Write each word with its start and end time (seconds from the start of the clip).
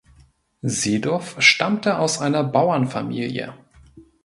Sedow 0.63 1.21
stammte 1.39 1.99
aus 1.99 2.21
einer 2.21 2.43
Bauernfamilie. 2.43 3.53